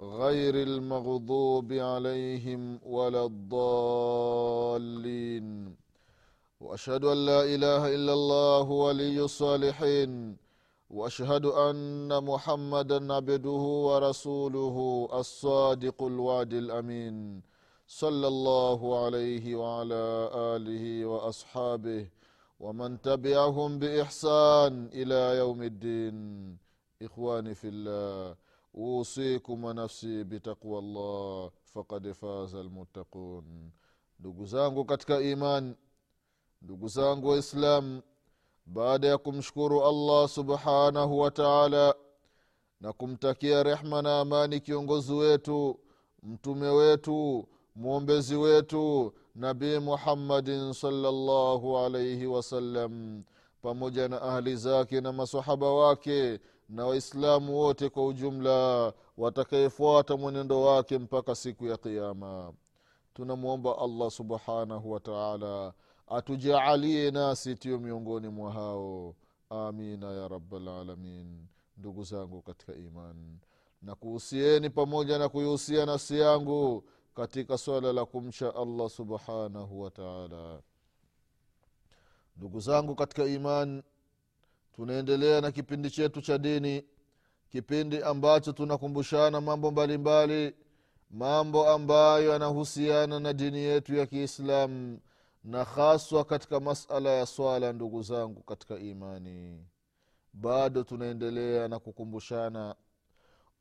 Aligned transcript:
غير 0.00 0.54
المغضوب 0.54 1.72
عليهم 1.72 2.80
ولا 2.86 3.24
الضالين. 3.24 4.96
وأشهد 6.60 7.04
أن 7.04 7.26
لا 7.26 7.44
إله 7.44 7.94
إلا 7.94 8.12
الله 8.12 8.70
ولي 8.70 9.24
الصالحين. 9.24 10.36
وأشهد 10.90 11.46
أن 11.46 12.24
محمدا 12.24 13.14
عبده 13.14 13.64
ورسوله 13.88 15.08
الصادق 15.12 16.02
الوعد 16.02 16.52
الأمين. 16.52 17.42
صلى 17.86 18.28
الله 18.28 19.04
عليه 19.04 19.56
وعلى 19.56 20.30
آله 20.34 21.06
وأصحابه 21.06 22.06
ومن 22.60 23.00
تبعهم 23.00 23.78
بإحسان 23.78 24.90
إلى 24.92 25.38
يوم 25.38 25.62
الدين. 25.62 26.16
إخواني 27.02 27.54
في 27.54 27.68
الله 27.68 28.36
usikum 28.74 29.64
wanafsi 29.64 30.24
bitaqwa 30.24 30.82
llah 30.82 31.50
fakad 31.64 32.14
faza 32.14 32.62
lmuttaqun 32.62 33.70
ndugu 34.20 34.46
zangu 34.46 34.84
katika 34.84 35.20
iman 35.20 35.74
ndugu 36.62 36.88
zangu 36.88 37.28
waislam 37.28 38.02
baada 38.66 39.08
ya 39.08 39.18
kumshukuru 39.18 39.84
allah 39.86 40.28
subhanahu 40.28 41.18
wa 41.20 41.30
taala 41.30 41.94
na 42.80 42.92
kumtakia 42.92 43.62
rehma 43.62 44.02
na 44.02 44.20
amani 44.20 44.60
kiongozi 44.60 45.12
wetu 45.12 45.80
mtume 46.22 46.68
wetu 46.68 47.48
mwombezi 47.76 48.36
wetu 48.36 49.12
nabii 49.34 49.78
muhammadin 49.78 50.72
salllahu 50.72 51.78
alaihi 51.78 52.26
wasallam 52.26 53.22
pamoja 53.62 54.08
na 54.08 54.22
ahli 54.22 54.56
zake 54.56 55.00
na 55.00 55.12
masahaba 55.12 55.72
wake 55.72 56.40
na 56.68 56.86
waislamu 56.86 57.56
wote 57.58 57.88
kwa 57.88 58.06
ujumla 58.06 58.92
watakayefuata 59.16 60.16
mwenendo 60.16 60.62
wake 60.62 60.98
mpaka 60.98 61.34
siku 61.34 61.66
ya 61.66 61.76
qiama 61.76 62.52
tunamwomba 63.14 63.78
allah 63.78 64.10
subhanahu 64.10 64.92
wa 64.92 65.00
taala 65.00 65.72
atujaalie 66.08 67.10
nasi 67.10 67.54
tiyo 67.56 67.78
miongoni 67.78 68.28
mwa 68.28 68.52
hao. 68.52 69.14
Amina 69.50 70.10
ya 70.12 70.28
rabalalamin 70.28 71.46
ndugu 71.76 72.04
zangu 72.04 72.42
katika 72.42 72.74
iman 72.74 73.38
na 73.82 73.94
kuhusieni 73.94 74.70
pamoja 74.70 75.18
na 75.18 75.28
kuihusia 75.28 75.86
nafsi 75.86 76.18
yangu 76.20 76.84
katika 77.14 77.58
swala 77.58 77.92
la 77.92 78.04
kumcha 78.04 78.54
allah 78.54 78.90
subhanahu 78.90 79.80
wa 79.82 79.90
taala. 79.90 80.62
Ndugu 82.36 82.60
zangu 82.60 82.94
katika 82.94 83.24
iman 83.24 83.82
tunaendelea 84.76 85.40
na 85.40 85.52
kipindi 85.52 85.90
chetu 85.90 86.20
cha 86.22 86.38
dini 86.38 86.84
kipindi 87.50 88.02
ambacho 88.02 88.52
tunakumbushana 88.52 89.40
mambo 89.40 89.70
mbalimbali 89.70 90.34
mbali, 90.46 90.56
mambo 91.10 91.68
ambayo 91.68 92.30
yanahusiana 92.32 93.20
na 93.20 93.32
dini 93.32 93.58
yetu 93.58 93.94
ya 93.94 94.06
kiislamu 94.06 94.98
na 95.44 95.64
haswa 95.64 96.24
katika 96.24 96.60
masala 96.60 97.10
ya 97.10 97.26
swala 97.26 97.72
ndugu 97.72 98.02
zangu 98.02 98.42
katika 98.42 98.78
imani. 98.78 99.66
Bado 100.32 100.82
tunaendelea 100.82 101.68
na 101.68 101.78
kukumbushana 101.78 102.74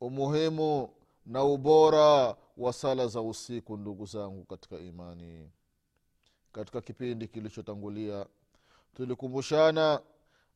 umuhimu 0.01 0.89
na 1.25 1.43
ubora 1.43 2.35
wa 2.57 2.73
sala 2.73 3.07
za 3.07 3.21
usiku 3.21 3.77
ndugu 3.77 4.05
zangu 4.05 4.43
katika 4.45 4.77
imani. 4.79 5.49
Katika 6.51 6.81
kipindi 6.81 7.27
kilichotangulia 7.27 8.25
tulikumbushana 8.95 10.01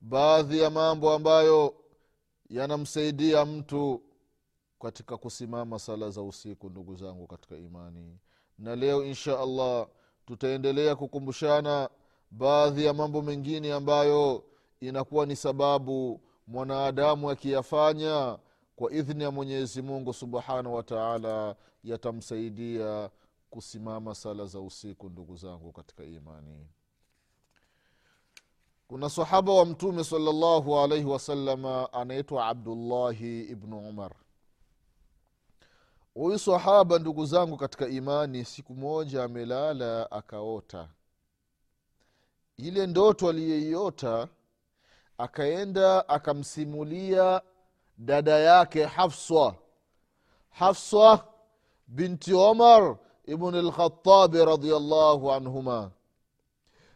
baadhi 0.09 0.59
ya 0.59 0.69
mambo 0.69 1.13
ambayo 1.13 1.75
yanamsaidia 2.49 3.45
mtu 3.45 4.01
katika 4.79 5.17
kusimama 5.17 5.79
sala 5.79 6.09
za 6.09 6.21
usiku 6.21 6.69
ndugu 6.69 6.95
zangu 6.95 7.27
katika 7.27 7.57
imani. 7.57 8.19
Na 8.57 8.75
leo 8.75 9.05
insha 9.05 9.39
allah 9.39 9.87
tutaendelea 10.25 10.95
kukumbushana 10.95 11.89
baadhi 12.31 12.85
ya 12.85 12.93
mambo 12.93 13.21
mengine 13.21 13.73
ambayo 13.73 14.43
inakuwa 14.79 15.25
ni 15.25 15.35
sababu 15.35 16.21
mwanadamu 16.47 17.29
akiyafanya 17.29 18.39
kwa 18.75 18.91
idhni 18.91 19.23
ya 19.23 19.31
mwenyezi 19.31 19.81
mungu 19.81 20.13
subhanahu 20.13 20.75
wa 20.75 20.83
taala 20.83 21.55
yatamsaidia 21.83 23.09
kusimama 23.49 24.15
sala 24.15 24.45
za 24.45 24.59
usiku 24.59 25.09
ndugu 25.09 25.35
zangu 25.35 25.71
katika 25.71 26.03
imani 26.03 26.67
kuna 28.87 29.09
sahaba 29.09 29.53
wa 29.53 29.65
mtume 29.65 30.03
salllahu 30.03 30.79
alaihi 30.79 31.05
wasalama 31.05 31.93
anaitwa 31.93 32.47
abdullahi 32.47 33.41
ibnu 33.41 33.89
umar. 33.89 34.11
Huyu 36.13 36.39
sahaba 36.39 36.99
ndugu 36.99 37.25
zangu 37.25 37.57
katika 37.57 37.87
imani 37.87 38.45
siku 38.45 38.73
moja 38.75 39.23
amelala 39.23 40.11
akaota. 40.11 40.89
Ile 42.57 42.87
ndoto 42.87 43.29
aliyeiota 43.29 44.27
akaenda 45.17 46.09
akamsimulia 46.09 47.41
dada 47.97 48.39
yake 48.39 48.85
hafswa 48.85 49.55
hafswa 50.49 51.27
binti 51.87 52.33
omar 52.33 52.97
ibn 53.25 53.55
lkhatabi 53.55 54.45
radiallahu 54.45 55.31
anhuma. 55.31 55.91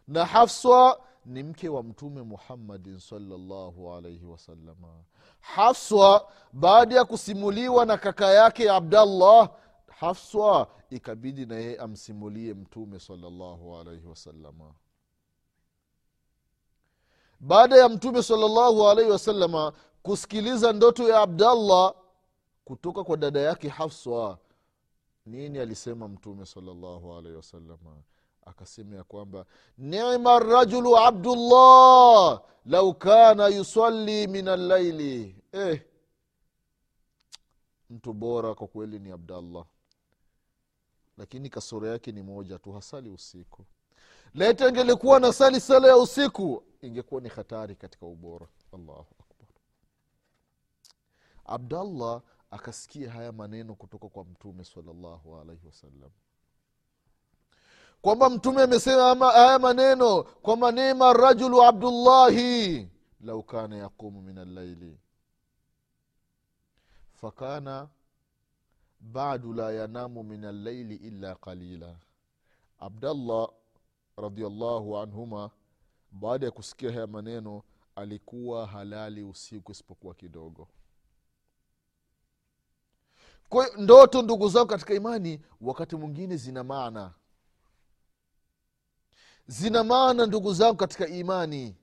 Na 0.08 0.24
hafswa 0.24 1.00
ni 1.26 1.42
mke 1.42 1.68
wa 1.68 1.82
mtume 1.82 2.22
muhammadin 2.22 2.98
salllahu 2.98 3.92
alaihi 3.94 4.24
wasalama 4.24 5.04
hafswa 5.40 6.32
baada 6.52 6.94
ya 6.96 7.04
kusimuliwa 7.04 7.86
na 7.86 7.96
kaka 7.96 8.26
yake 8.26 8.70
abdallah 8.70 9.50
hafswa 9.86 10.68
ikabidi 10.90 11.46
na 11.46 11.54
yeye 11.54 11.76
amsimulie 11.76 12.54
mtume 12.54 13.00
salllahu 13.00 13.76
alaihi 13.76 14.06
wasalama 14.06 14.74
baada 17.40 17.76
ya 17.76 17.88
mtume 17.88 18.22
salllahu 18.22 18.88
alaihi 18.88 19.10
wasalama 19.10 19.72
kusikiliza 20.02 20.72
ndoto 20.72 21.08
ya 21.08 21.20
abdallah 21.20 21.94
kutoka 22.64 23.04
kwa 23.04 23.16
dada 23.16 23.40
yake 23.40 23.68
hafswa 23.68 24.38
nini 25.26 25.58
alisema 25.58 26.08
mtume 26.08 26.46
salllahu 26.46 27.14
alaihi 27.14 27.36
wasalama 27.36 27.96
akasema 28.46 28.96
ya 28.96 29.04
kwamba 29.04 29.46
nima 29.78 30.38
rajulu 30.38 30.96
abdullah 30.98 32.42
lau 32.66 32.94
kana 32.94 33.48
yusali 33.48 34.26
min 34.26 34.48
allaili 34.48 35.36
eh, 35.52 35.82
mtu 37.90 38.12
bora 38.12 38.54
kwa 38.54 38.66
kweli 38.66 38.98
ni 38.98 39.10
abdallah. 39.12 39.64
Lakini 41.18 41.50
kasoro 41.50 41.86
yake 41.88 42.12
ni 42.12 42.22
moja 42.22 42.58
tu 42.58 42.72
hasali 42.72 43.10
usiku. 43.10 43.64
Lete 44.34 44.64
angelikuwa 44.64 45.20
na 45.20 45.32
sali 45.32 45.60
sala 45.60 45.88
ya 45.88 45.96
usiku 45.96 46.62
ingekuwa 46.82 47.20
ni 47.20 47.28
hatari 47.28 47.74
katika 47.76 48.06
ubora. 48.06 48.46
Allahu 48.72 49.14
akbar. 49.18 49.48
Abdallah 51.44 52.22
akasikia 52.50 53.10
haya 53.10 53.32
maneno 53.32 53.74
kutoka 53.74 54.08
kwa 54.08 54.24
mtume 54.24 54.64
salallahu 54.64 55.36
alaihi 55.40 55.66
wasallam 55.66 56.10
kwamba 58.02 58.30
mtume 58.30 58.62
amesema 58.62 59.32
haya 59.32 59.58
maneno 59.58 60.22
kwamba 60.22 60.72
nema 60.72 61.12
rajulu 61.12 61.62
abdullahi 61.62 62.88
lau 63.20 63.42
kana 63.42 63.76
yaqumu 63.76 64.22
min 64.22 64.38
allaili 64.38 64.98
fakana 67.12 67.88
badu 69.00 69.52
la 69.52 69.72
yanamu 69.72 70.22
min 70.22 70.44
allaili 70.44 70.94
illa 70.94 71.34
qalila. 71.34 71.96
Abdallah 72.78 73.48
radiallahu 74.16 74.98
anhuma 74.98 75.50
baada 76.12 76.46
ya 76.46 76.52
kusikia 76.52 76.92
haya 76.92 77.06
maneno 77.06 77.62
alikuwa 77.96 78.66
halali 78.66 79.22
usiku 79.22 79.72
isipokuwa 79.72 80.14
kidogo. 80.14 80.68
Kwa 83.48 83.66
ndoto 83.78 84.22
ndugu 84.22 84.48
zangu 84.48 84.66
katika 84.66 84.94
imani 84.94 85.40
wakati 85.60 85.96
mwingine 85.96 86.36
zina 86.36 86.64
maana 86.64 87.12
zina 89.50 89.84
maana 89.84 90.26
ndugu 90.26 90.54
zangu 90.54 90.76
katika 90.76 91.06
imani. 91.08 91.76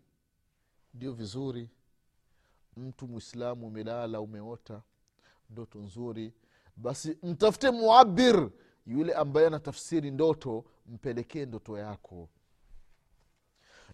Ndio 0.93 1.13
vizuri. 1.13 1.69
Mtu 2.77 3.07
mwislamu 3.07 3.67
umelala 3.67 4.21
umeota 4.21 4.81
ndoto 5.49 5.79
nzuri. 5.79 6.33
Basi 6.75 7.17
mtafute 7.23 7.71
muabir 7.71 8.49
yule 8.85 9.13
ambaye 9.13 9.47
anatafsiri 9.47 10.11
ndoto 10.11 10.65
mpelekee 10.85 11.45
ndoto 11.45 11.77
yako. 11.77 12.29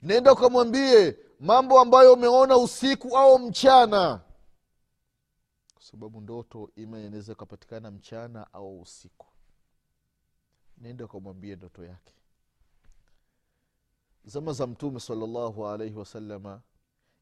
Nenda 0.02 0.34
ukamwambie 0.34 1.18
mambo 1.40 1.80
ambayo 1.82 2.14
umeona 2.14 2.58
usiku 2.58 3.18
au 3.18 3.40
mchana. 3.40 4.22
Kwa 5.74 5.84
sababu 5.84 6.22
ndoto 6.22 6.70
ima 6.76 7.00
inaweza 7.00 7.32
ikapatikana 7.32 7.92
mchana 7.92 8.54
au 8.54 8.82
usiku. 8.82 9.28
Nenda 10.78 11.06
ukamwambie 11.06 11.56
ndoto 11.56 11.86
yake 11.86 12.14
zama 14.26 14.54
za 14.54 14.68
mtume 14.68 15.00
salallahu 15.00 15.68
alaihi 15.68 15.96
wasalama 15.96 16.62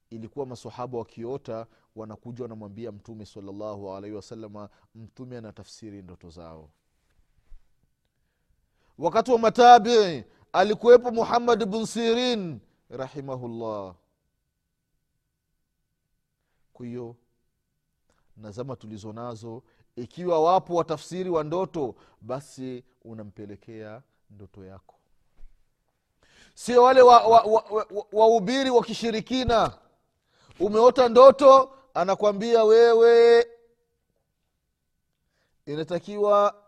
ilikuwa 0.09 0.45
masahaba 0.45 0.97
wakiota 0.97 1.67
wanakuja 1.95 2.43
wanamwambia 2.43 2.91
mtume 2.91 3.25
salllahu 3.25 3.93
alaihi 3.95 4.15
wasalama 4.15 4.69
mtume 4.95 5.37
anatafsiri 5.37 6.01
ndoto 6.01 6.29
zao. 6.29 6.69
Wakati 8.97 9.31
wa 9.31 9.39
matabii 9.39 10.23
alikuwepo 10.53 11.11
muhammad 11.11 11.65
bn 11.65 11.85
sirin 11.85 12.59
rahimahullah. 12.89 13.95
Kwa 16.73 16.85
hiyo 16.85 17.15
na 18.37 18.51
zama 18.51 18.75
tulizo 18.75 19.13
nazo 19.13 19.63
ikiwa 19.95 20.39
wapo 20.41 20.75
watafsiri 20.75 21.29
wa 21.29 21.43
ndoto 21.43 21.95
basi 22.21 22.83
unampelekea 23.01 24.01
ndoto 24.29 24.65
yako 24.65 24.95
sio 26.65 26.83
wale 26.83 27.01
wahubiri 27.01 27.49
wa, 27.51 27.55
wa, 27.55 27.85
wa, 28.11 28.71
wa, 28.71 28.79
wa 28.79 28.83
kishirikina. 28.85 29.77
Umeota 30.59 31.09
ndoto 31.09 31.73
anakwambia 31.93 32.63
wewe 32.63 33.47
inatakiwa 35.65 36.63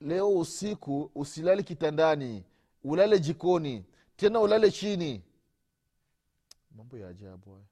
leo 0.00 0.38
usiku 0.38 1.10
usilale 1.14 1.62
kitandani 1.62 2.44
ulale 2.84 3.18
jikoni 3.20 3.84
tena 4.16 4.40
ulale 4.40 4.70
chini. 4.70 5.22
Mambo 6.76 6.98
ya 6.98 7.08
ajabu 7.08 7.50
haya 7.50 7.64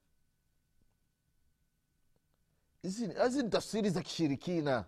hizi 2.83 3.43
ni 3.43 3.51
tafsiri 3.51 3.91
za 3.91 4.03
kishirikina. 4.03 4.85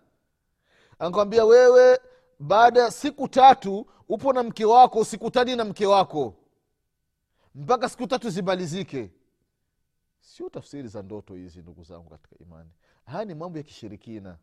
Anakwambia 0.99 1.45
wewe 1.45 1.99
baada 2.39 2.81
ya 2.83 2.91
siku 2.91 3.27
tatu 3.27 3.87
upo 4.09 4.33
na 4.33 4.43
mke 4.43 4.65
wako 4.65 4.99
usikutani 4.99 5.55
na 5.55 5.65
mke 5.65 5.85
wako. 5.85 6.33
Mpaka 7.55 7.89
siku 7.89 8.07
tatu 8.07 8.29
zimalizike. 8.29 9.11
Sio 10.19 10.49
tafsiri 10.49 10.87
za 10.87 11.01
ndoto 11.01 11.33
hizi 11.33 11.59
ndugu 11.61 11.83
zangu 11.83 12.09
katika 12.09 12.35
imani. 12.39 12.69
Haya 13.05 13.25
ni 13.25 13.35
mambo 13.35 13.57
ya 13.57 13.63
kishirikina. 13.63 14.37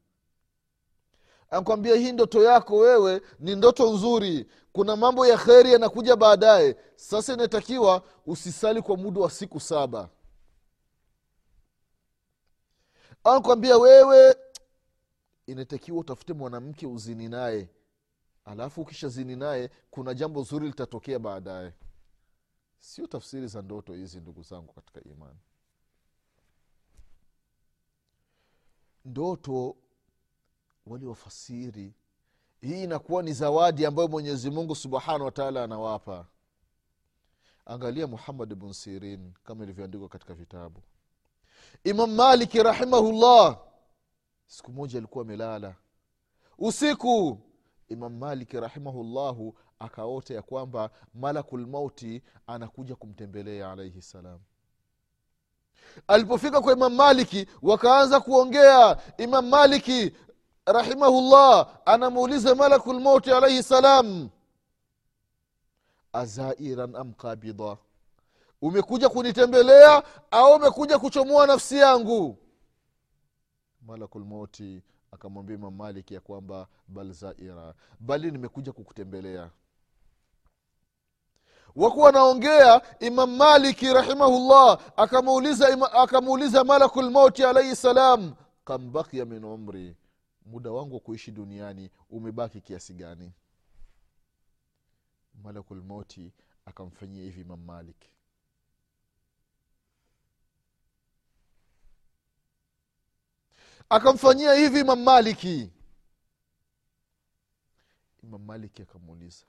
Anakwambia 1.51 1.95
hii 1.97 2.13
ndoto 2.13 2.43
yako 2.45 2.77
wewe 2.77 3.23
ni 3.39 3.55
ndoto 3.57 3.93
nzuri. 3.93 4.47
Kuna 4.73 4.97
mambo 4.97 5.27
ya 5.27 5.39
kheri 5.39 5.73
yanakuja 5.73 6.17
baadaye. 6.17 6.77
Sasa 6.97 7.33
inatakiwa 7.35 8.03
usisali 8.27 8.83
kwa 8.83 8.97
muda 8.97 9.21
wa 9.21 9.31
siku 9.31 9.61
saba. 9.61 10.09
Anakwambia 13.25 13.79
wewe 13.79 14.37
inatakiwa 15.47 15.99
utafute 15.99 16.33
mwanamke 16.33 16.87
uzini 16.87 17.29
naye 17.29 17.69
alafu 18.45 18.81
ukisha 18.81 19.09
zini 19.09 19.37
naye 19.37 19.71
kuna 19.91 20.15
jambo 20.15 20.43
zuri 20.43 20.67
litatokea 20.67 21.19
baadaye. 21.19 21.73
Sio 22.79 23.07
tafsiri 23.07 23.47
za 23.49 23.63
ndoto 23.63 23.95
hizi 23.95 24.21
ndugu 24.21 24.43
zangu 24.43 24.73
katika 24.73 25.01
imani. 25.05 25.39
Ndoto 29.05 29.77
waliofasiri 30.87 31.95
hii 32.61 32.83
inakuwa 32.83 33.23
ni 33.23 33.33
zawadi 33.33 33.87
ambayo 33.87 34.09
mwenyezi 34.09 34.51
mungu 34.51 34.75
subhanahu 34.75 35.25
wataala 35.25 35.65
anawapa. 35.65 36.27
Angalia 37.67 38.07
muhammad 38.07 38.55
bn 38.55 38.73
sirin 38.73 39.33
kama 39.45 39.65
ilivyoandikwa 39.65 40.09
katika 40.09 40.35
vitabu. 40.35 40.83
Imam 41.85 42.15
maliki 42.15 42.63
rahimahullah 42.63 43.59
siku 44.47 44.73
moja 44.73 44.99
alikuwa 44.99 45.25
amelala. 45.25 45.75
Usiku 46.59 47.41
imam 47.93 48.19
maliki 48.19 48.61
rahimahullahu 48.61 49.55
akaota 49.79 50.35
ya 50.35 50.43
kwamba 50.43 50.91
malakulmauti 51.15 52.23
anakuja 52.47 52.97
kumtembelea 52.97 53.73
alaihi 53.73 54.03
salam. 54.03 54.39
Alipofika 56.07 56.61
kwa 56.61 56.73
imam 56.73 56.95
maliki 56.95 57.47
wakaanza 57.63 58.21
kuongea. 58.21 58.97
Imam 59.19 59.49
maliki 59.49 60.13
rahimahullah 60.67 61.79
anamuuliza 61.85 62.55
malakulmauti 62.55 63.31
alaihi 63.33 63.63
salam 63.63 64.29
azairan 66.13 66.97
am 66.97 67.13
qabida? 67.13 67.77
Umekuja 68.63 69.09
kunitembelea 69.09 70.03
au 70.31 70.55
umekuja 70.55 70.99
kuchomoa 70.99 71.47
nafsi 71.47 71.77
yangu? 71.77 72.39
Malakulmauti 73.87 74.83
akamwambia 75.13 75.57
imam 75.57 75.75
maliki 75.75 76.15
ya 76.15 76.21
kwamba 76.21 76.69
bal 76.89 77.13
zaira. 77.13 77.75
Bali 78.01 78.31
nimekuja 78.31 78.73
kukutembelea. 78.73 79.51
Wakuwa 81.77 82.07
wanaongea 82.07 83.01
imam 83.01 83.37
maliki 83.37 83.93
rahimahullah 83.93 84.81
akamuuliza 84.97 85.93
akamuuliza 85.93 86.65
malakulmauti 86.65 87.45
alaihi 87.45 87.77
salam 87.77 88.35
kam 88.65 88.93
bakia 88.93 89.25
min 89.25 89.45
umri? 89.45 89.97
Muda 90.47 90.71
wangu 90.71 90.95
wa 90.95 91.01
kuishi 91.01 91.31
duniani 91.31 91.91
umebaki 92.11 92.61
kiasi 92.61 92.95
gani? 92.95 93.33
Malakulmauti 95.43 96.33
akamfanyia 96.67 97.25
hivi 97.25 97.41
imam 97.41 97.61
maliki 97.65 98.09
akamfanyia 103.93 104.55
hivi 104.55 104.81
imam 104.81 105.03
maliki. 105.03 105.71
Imam 108.23 108.43
maliki 108.45 108.83
akamuuliza 108.83 109.45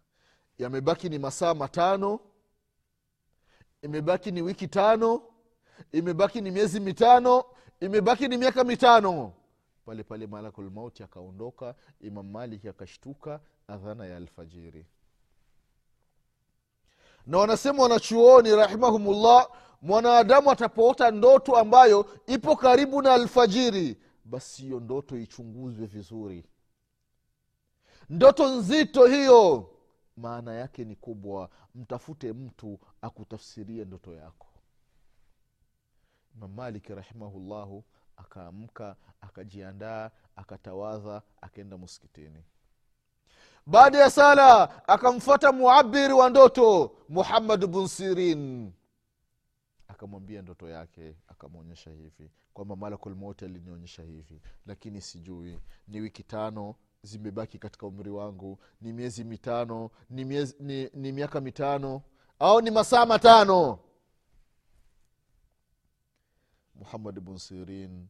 yamebaki 0.57 1.09
ni 1.09 1.19
masaa 1.19 1.53
matano? 1.53 2.19
Imebaki 3.81 4.31
ni 4.31 4.41
wiki 4.41 4.67
tano? 4.67 5.21
Imebaki 5.91 6.41
ni 6.41 6.51
miezi 6.51 6.79
mitano? 6.79 7.43
Imebaki 7.79 8.27
ni 8.27 8.37
miaka 8.37 8.63
mitano? 8.63 9.33
Pale 9.85 10.03
pale 10.03 10.27
malakulmauti 10.27 11.03
akaondoka 11.03 11.75
imam 12.01 12.31
maliki 12.31 12.69
akashtuka 12.69 13.39
adhana 13.67 14.05
ya 14.05 14.17
alfajiri. 14.17 14.85
Na 17.25 17.37
wanasema 17.37 17.83
wanachuoni 17.83 18.55
rahimahumullah 18.55 19.47
mwanadamu 19.81 20.51
atapoota 20.51 21.11
ndoto 21.11 21.57
ambayo 21.57 22.05
ipo 22.27 22.55
karibu 22.55 23.01
na 23.01 23.13
alfajiri 23.13 23.97
basi 24.25 24.61
hiyo 24.61 24.79
ndoto 24.79 25.17
ichunguzwe 25.17 25.85
vizuri. 25.85 26.45
Ndoto 28.09 28.47
nzito 28.55 29.05
hiyo. 29.05 29.69
Maana 30.17 30.53
yake 30.53 30.85
ni 30.85 30.95
kubwa. 30.95 31.49
Mtafute 31.75 32.33
mtu 32.33 32.79
akutafsirie 33.01 33.85
ndoto 33.85 34.13
yako. 34.13 34.47
Imam 36.35 36.51
maliki 36.53 36.95
rahimahullahu 36.95 37.83
akaamka 38.17 38.95
akajiandaa 39.21 40.11
akatawadha 40.35 41.21
akaenda 41.41 41.77
muskitini 41.77 42.43
baada 43.65 43.97
ya 43.97 44.09
sala 44.09 44.69
akamfuata 44.87 45.51
muabiri 45.51 46.13
wa 46.13 46.29
ndoto 46.29 46.95
muhammad 47.09 47.65
bn 47.67 47.87
sirin 47.87 48.71
akamwambia 49.93 50.41
ndoto 50.41 50.69
yake 50.69 51.15
akamwonyesha 51.27 51.91
hivi 51.91 52.31
kwamba 52.53 52.75
malakulmauti 52.75 53.45
alinionyesha 53.45 54.03
hivi 54.03 54.41
lakini 54.65 55.01
sijui 55.01 55.59
ni 55.87 55.99
wiki 56.01 56.23
tano 56.23 56.75
zimebaki 57.03 57.59
katika 57.59 57.87
umri 57.87 58.09
wangu 58.11 58.59
ni 58.81 58.93
miezi 58.93 59.23
mitano 59.23 59.89
ni, 60.09 60.25
miezi, 60.25 60.55
ni, 60.59 60.89
ni 60.93 61.11
miaka 61.11 61.41
mitano 61.41 62.01
au 62.39 62.61
ni 62.61 62.71
masaa 62.71 63.05
matano. 63.05 63.79
Muhamad 66.75 67.19
bn 67.19 67.37
sirin 67.37 68.07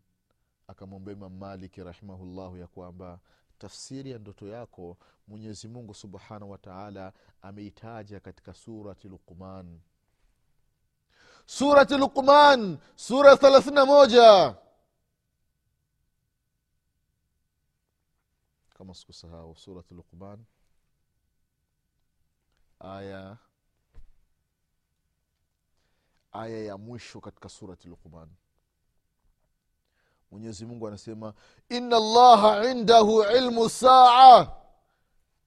akamwambia 0.67 1.13
imam 1.13 1.37
maliki 1.37 1.83
rahimahullahu 1.83 2.57
ya 2.57 2.67
kwamba 2.67 3.19
tafsiri 3.57 4.11
ya 4.11 4.19
ndoto 4.19 4.47
yako 4.47 4.97
mwenyezi 5.27 5.67
mungu 5.67 5.93
subhanahu 5.93 6.51
wataala 6.51 7.13
ameitaja 7.41 8.19
katika 8.19 8.53
surati 8.53 9.09
luqman 9.09 9.79
surati 11.45 11.97
luqman 11.97 12.77
sura 12.95 13.37
thelathini 13.37 13.75
na 13.75 13.85
moja. 13.85 14.55
Kama 18.77 18.93
sikusahau 18.93 19.55
surati 19.55 19.93
luqman 19.93 20.45
aya 22.79 23.37
aya 26.31 26.57
ya 26.63 26.77
mwisho 26.77 27.21
katika 27.21 27.49
surati 27.49 27.87
luqman. 27.87 28.29
Mwenyezi 30.31 30.65
mungu 30.65 30.87
anasema 30.87 31.33
ina 31.69 31.99
llaha 31.99 32.71
indahu 32.71 33.23
ilmu 33.23 33.69
saa 33.69 34.62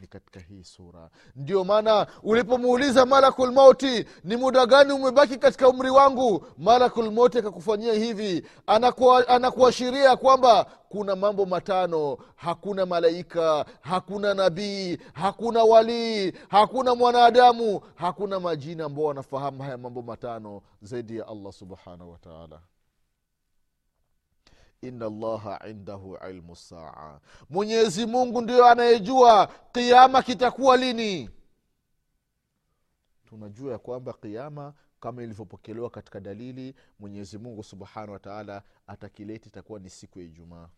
ni 0.00 0.06
katika 0.06 0.40
hii 0.40 0.64
sura. 0.64 1.10
Ndio 1.36 1.64
maana 1.64 2.06
ulipomuuliza 2.22 3.06
malakulmauti 3.06 4.04
ni 4.24 4.36
muda 4.36 4.66
gani 4.66 4.92
umebaki 4.92 5.36
katika 5.36 5.68
umri 5.68 5.90
wangu? 5.90 6.46
Malakulmauti 6.58 7.38
akakufanyia 7.38 7.92
hivi. 7.92 8.46
Anakuwa- 8.66 9.28
anakuashiria 9.28 10.16
kwamba 10.16 10.66
kuna 10.88 11.16
mambo 11.16 11.46
matano. 11.46 12.18
Hakuna 12.36 12.86
malaika 12.86 13.64
hakuna 13.80 14.34
nabii 14.34 14.98
hakuna 15.12 15.64
walii 15.64 16.32
hakuna 16.48 16.94
mwanadamu 16.94 17.80
hakuna 17.94 18.40
majini 18.40 18.82
ambao 18.82 19.04
wanafahamu 19.04 19.62
haya 19.62 19.78
mambo 19.78 20.02
matano 20.02 20.62
zaidi 20.82 21.16
ya 21.18 21.28
allah 21.28 21.52
subhanahu 21.52 22.10
wataala 22.12 22.60
ina 24.82 25.08
llaha 25.10 25.68
indahu 25.68 26.18
ilmu 26.30 26.56
saa. 26.56 27.20
Mwenyezi 27.50 28.06
mungu 28.06 28.40
ndio 28.40 28.66
anayejua 28.66 29.46
kiama 29.72 30.22
kitakuwa 30.22 30.76
lini. 30.76 31.30
Tunajua 33.28 33.72
ya 33.72 33.78
kwamba 33.78 34.12
kiama 34.12 34.74
kama 35.00 35.22
ilivyopokelewa 35.22 35.90
katika 35.90 36.20
dalili 36.20 36.74
mwenyezi 36.98 37.38
mungu 37.38 37.62
subhanahu 37.62 38.12
wataala 38.12 38.62
atakileti 38.86 39.48
itakuwa 39.48 39.78
ni 39.80 39.90
siku 39.90 40.18
ya 40.18 40.24
ijumaa. 40.24 40.68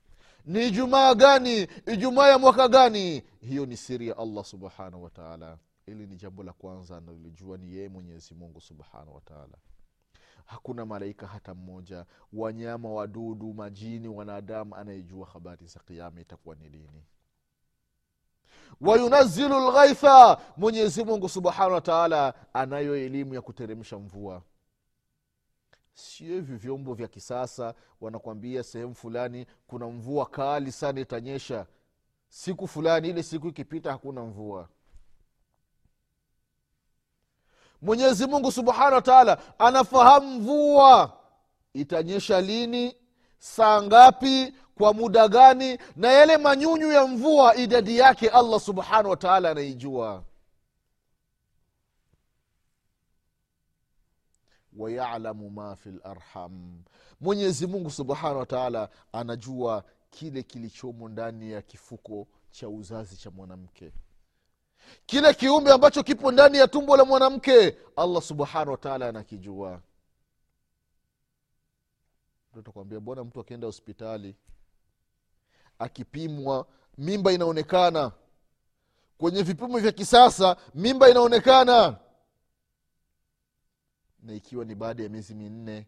Ni 0.45 0.67
ijumaa 0.69 1.15
gani? 1.15 1.69
Ijumaa 1.87 2.29
ya 2.29 2.39
mwaka 2.39 2.69
gani? 2.69 3.23
Hiyo 3.41 3.67
ni 3.67 3.77
siri 3.77 4.09
ya 4.09 4.19
allah 4.19 4.45
subhanahu 4.45 5.03
wataala 5.03 5.59
ili 5.87 6.07
ni 6.07 6.17
jambo 6.17 6.43
la 6.43 6.53
kwanza 6.53 6.97
analolijua 6.97 7.59
ni 7.59 7.75
yeye 7.75 7.89
mwenyezi 7.89 8.35
mungu 8.35 8.61
subhanahu 8.61 9.15
wataala 9.15 9.59
hakuna 10.51 10.87
malaika 10.87 11.27
hata 11.27 11.55
mmoja. 11.55 12.07
Wanyama 12.33 12.89
wadudu 12.93 13.55
majini 13.55 14.09
wanadamu 14.09 14.75
anayejua 14.77 15.27
habari 15.27 15.67
za 15.67 15.81
kiama 15.81 16.21
itakuwa 16.21 16.55
ni 16.57 16.69
lini 16.69 17.05
wayunazilu 18.81 19.69
lghaitha 19.71 20.41
mwenyezi 20.57 21.05
mungu 21.05 21.29
subhanahu 21.29 21.73
wa 21.91 22.35
anayo 22.55 22.97
elimu 22.97 23.35
ya 23.35 23.41
kuteremsha 23.43 23.99
mvua. 23.99 24.43
Sio 25.95 26.35
hivi 26.35 26.57
vyombo 26.57 26.95
vya 26.95 27.09
kisasa 27.09 27.75
wanakwambia 28.01 28.63
sehemu 28.63 28.95
fulani 28.95 29.47
kuna 29.67 29.87
mvua 29.87 30.27
kali 30.27 30.73
sana 30.73 31.01
itanyesha. 31.01 31.67
Siku 32.29 32.67
fulani 32.69 33.09
ile 33.09 33.23
siku 33.23 33.49
ikipita 33.49 33.93
hakuna 33.93 34.23
mvua 34.25 34.69
mwenyezi 37.83 38.27
mungu 38.27 38.53
subhanahu 38.53 38.95
wa 38.95 39.03
taala 39.03 39.59
anafahamu 39.59 40.41
mvua. 40.41 41.13
Itanyesha 41.75 42.41
lini? 42.41 42.97
Saa 43.39 43.83
ngapi? 43.83 44.55
Kwa 44.79 44.95
muda 44.95 45.29
gani? 45.29 45.79
Na 45.97 46.09
yale 46.13 46.37
manyunyu 46.37 46.93
ya 46.93 47.07
mvua 47.07 47.57
idadi 47.57 47.99
yake 47.99 48.29
allah 48.29 48.61
subhanahu 48.61 49.11
wa 49.11 49.17
taala 49.17 49.51
anaijua. 49.51 50.25
Wayalamu 54.77 55.51
ma 55.51 55.77
fi 55.77 55.91
larham 56.05 56.83
mwenyezi 57.21 57.67
mungu 57.67 57.91
subhanahu 57.91 58.39
wa 58.39 58.47
taala 58.47 58.89
anajua 59.13 59.85
kile 60.11 60.43
kilichomo 60.43 61.09
ndani 61.09 61.51
ya 61.51 61.63
kifuko 61.63 62.27
cha 62.51 62.69
uzazi 62.69 63.17
cha 63.17 63.31
mwanamke 63.31 63.93
kile 65.07 65.35
kiumbe 65.35 65.73
ambacho 65.73 66.03
kipo 66.03 66.33
ndani 66.33 66.59
ya 66.59 66.69
tumbo 66.69 66.97
la 66.97 67.05
mwanamke 67.05 67.79
allah 67.97 68.23
subhanahu 68.23 68.71
wataala 68.71 69.09
anakijua. 69.09 69.81
Takwambia 72.65 73.01
bwana 73.01 73.25
mtu 73.25 73.41
akienda 73.41 73.67
hospitali 73.67 74.37
akipimwa 75.79 76.67
mimba 76.99 77.33
inaonekana. 77.33 78.13
Kwenye 79.19 79.43
vipimo 79.43 79.79
vya 79.79 79.93
kisasa 79.93 80.57
mimba 80.75 81.11
inaonekana. 81.11 81.97
Na 84.23 84.35
ikiwa 84.35 84.65
ni 84.65 84.75
baada 84.75 85.03
ya 85.03 85.09
miezi 85.09 85.35
minne 85.35 85.87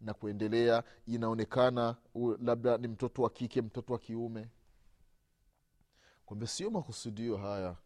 na 0.00 0.14
kuendelea 0.14 0.82
inaonekana 1.06 1.96
labda 2.42 2.78
ni 2.78 2.88
mtoto 2.88 3.22
wa 3.22 3.30
kike 3.30 3.62
mtoto 3.62 3.92
wa 3.92 3.98
kiume. 3.98 4.48
Kwambia 6.26 6.48
sio 6.48 6.70
makusudio 6.70 7.36
haya 7.36 7.76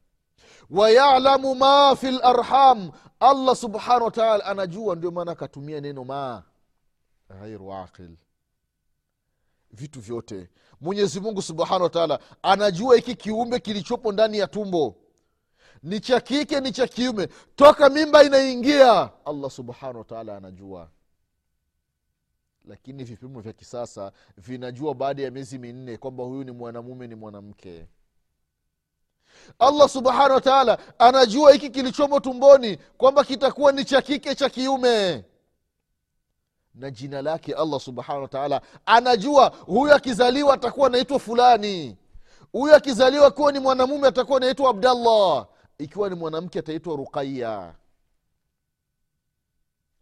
wayalamu 0.70 1.54
ma 1.54 1.97
fi 1.97 2.11
larham 2.11 2.90
allah 3.20 3.56
subhanahu 3.56 4.04
wataala 4.04 4.44
anajua 4.44 4.97
ndio 4.97 5.11
maana 5.11 5.32
akatumia 5.32 5.80
neno 5.80 6.04
ma. 6.04 6.42
Ghairu 7.40 7.73
aqil. 7.75 8.16
Vitu 9.70 10.00
vyote. 10.00 10.49
Mwenyezi 10.80 11.20
mungu 11.20 11.42
subhanahu 11.42 11.82
wataala 11.82 12.18
anajua 12.42 12.97
hiki 12.97 13.14
kiumbe 13.14 13.61
kilichopo 13.61 14.12
ndani 14.12 14.38
ya 14.38 14.47
tumbo. 14.47 14.97
Ni 15.82 16.00
cha 16.00 16.20
kike 16.20 16.61
ni 16.61 16.73
cha 16.73 16.87
kiume. 16.87 17.28
Toka 17.56 17.88
mimba 17.90 18.23
inaingia. 18.25 19.11
Allah 19.25 19.50
subhanahu 19.50 19.99
wataala 19.99 20.37
anajua. 20.37 20.90
Lakini 22.64 23.04
vipimo 23.04 23.40
vya 23.40 23.52
kisasa 23.52 24.12
vinajua 24.37 24.94
baada 24.94 25.23
ya 25.23 25.30
miezi 25.30 25.59
minne 25.59 25.97
kwamba 25.97 26.25
huyu 26.25 26.44
ni 26.44 26.50
mwanamume 26.50 27.06
ni 27.06 27.14
mwanamke 27.14 27.87
allah 29.58 29.88
subhanahu 29.88 30.34
wa 30.34 30.40
taala 30.40 30.78
anajua 30.99 31.52
hiki 31.52 31.70
kilichomo 31.70 32.20
tumboni 32.20 32.76
kwamba 32.76 33.25
kitakuwa 33.25 33.72
ni 33.72 33.84
cha 33.84 34.02
kike 34.02 34.34
cha 34.34 34.49
kiume. 34.49 35.25
Na 36.75 36.90
jina 36.90 37.22
lake 37.22 37.54
allah 37.54 37.80
subhanahu 37.80 38.22
wa 38.22 38.28
taala 38.28 38.60
anajua 38.87 39.49
huyu 39.66 39.94
akizaliwa 39.94 40.54
atakuwa 40.54 40.87
anaitwa 40.87 41.18
fulani. 41.18 41.96
Huyu 42.52 42.75
akizaliwa 42.75 43.30
kuwa 43.30 43.52
ni 43.52 43.58
mwanamume 43.58 44.08
atakuwa 44.08 44.37
anaitwa 44.38 44.70
abdallah. 44.70 45.46
Ikiwa 45.78 46.08
ni 46.08 46.14
mwanamke 46.14 46.58
ataitwa 46.58 46.96
ruqaya 46.96 47.75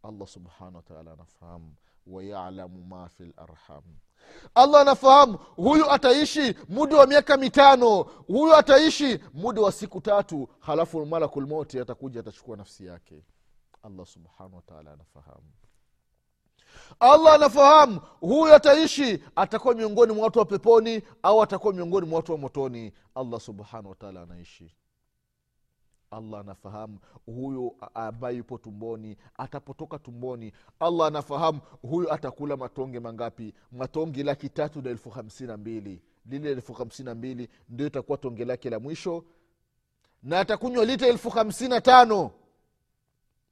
allah 0.03 0.27
subhanahu 0.29 0.77
wa 0.77 0.83
taala 0.83 1.13
anafahamu 1.13 1.75
wayalamu 2.07 2.85
ma 2.85 3.09
fi 3.09 3.33
larham 3.37 3.83
allah 4.55 4.81
anafahamu 4.81 5.39
huyu 5.57 5.91
ataishi 5.91 6.55
muda 6.69 6.97
wa 6.97 7.07
miaka 7.07 7.37
mitano 7.37 8.03
huyu 8.03 8.55
ataishi 8.57 9.21
muda 9.35 9.63
wa 9.63 9.73
siku 9.73 10.01
tatu 10.01 10.49
halafu 10.61 11.07
malakulmoti 11.07 11.81
atakuja 11.81 12.21
atachukua 12.21 12.57
nafsi 12.57 12.87
yake. 12.87 13.25
Allah 13.83 14.07
subhanahu 14.07 14.57
wataala 14.57 14.93
anafahamu. 14.93 15.51
Allah 17.01 17.35
anafahamu 17.35 18.01
huyu 18.21 18.55
ataishi 18.55 19.23
atakuwa 19.37 19.75
miongoni 19.75 20.13
mwa 20.13 20.25
watu 20.25 20.39
wa 20.39 20.45
peponi 20.45 21.03
au 21.23 21.43
atakuwa 21.43 21.73
miongoni 21.75 22.07
mwa 22.07 22.17
watu 22.17 22.33
wa 22.33 22.39
motoni. 22.39 22.93
Allah 23.15 23.41
subhanahu 23.41 23.89
wataala 23.89 24.23
anaishi 24.23 24.75
allah 26.11 26.41
anafahamu. 26.41 26.99
Huyu 27.27 27.77
ambaye 27.95 28.37
yupo 28.37 28.59
tumboni 28.59 29.17
atapotoka 29.39 29.99
tumboni 29.99 30.53
allah 30.81 31.07
anafahamu. 31.07 31.61
Huyu 31.83 32.13
atakula 32.13 32.57
matonge 32.57 33.01
mangapi? 33.01 33.55
Matonge 33.73 34.23
laki 34.23 34.49
tatu 34.49 34.83
na 34.83 34.91
elfu 34.91 35.11
hamsini 35.11 35.49
na 35.49 35.57
mbili. 35.57 36.03
Lile 36.27 36.51
elfu 36.51 36.73
hamsini 36.73 37.07
na 37.07 37.15
mbili 37.15 37.49
ndio 37.69 37.87
itakuwa 37.87 38.19
tonge 38.19 38.45
lake 38.45 38.71
la 38.71 38.81
mwisho. 38.81 39.25
Na 40.23 40.41
atakunywa 40.41 40.85
lita 40.85 41.07
elfu 41.07 41.31
hamsini 41.31 41.71
na 41.71 41.81
tano. 41.81 42.31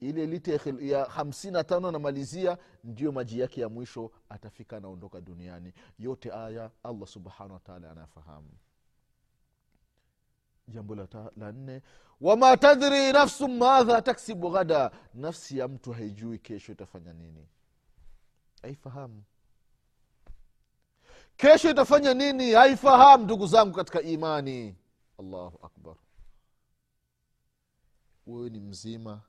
Ile 0.00 0.26
lita 0.26 0.60
ya 0.80 1.04
hamsini 1.04 1.52
na 1.52 1.64
tano 1.64 1.88
anamalizia 1.88 2.58
ndiyo 2.84 3.12
maji 3.12 3.40
yake 3.40 3.60
ya 3.60 3.68
mwisho 3.68 4.10
atafika 4.28 4.76
anaondoka 4.76 5.20
duniani. 5.20 5.72
Yote 5.98 6.32
aya 6.32 6.70
allah 6.82 7.08
subhanahu 7.08 7.52
wataala 7.54 7.90
anafahamu 7.90 8.48
jambo 10.68 10.94
la, 10.94 11.08
la 11.36 11.52
nne 11.52 11.82
wama 12.20 12.56
tadri 12.56 13.12
nafsu 13.12 13.48
madha 13.48 14.02
taksibu 14.02 14.50
ghada 14.50 14.90
nafsi 15.14 15.58
ya 15.58 15.68
mtu 15.68 15.92
haijui 15.92 16.38
kesho 16.38 16.72
itafanya 16.72 17.12
nini. 17.12 17.48
Haifahamu. 18.62 19.22
Kesho 21.36 21.70
itafanya 21.70 22.14
nini? 22.14 22.52
Haifahamu 22.52 23.24
ndugu 23.24 23.46
zangu 23.46 23.72
katika 23.74 24.02
imani. 24.02 24.76
Allahu 25.18 25.58
akbar. 25.66 25.96
Wewe 28.26 28.50
ni 28.50 28.60
mzima 28.60 29.20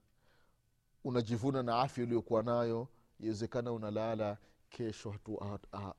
unajivuna 1.04 1.64
na 1.64 1.80
afya 1.80 2.04
uliokuwa 2.04 2.44
nayo 2.44 2.88
iwezekana 3.20 3.72
unalala 3.72 4.38
kesho 4.70 5.16
ha- 5.72 5.96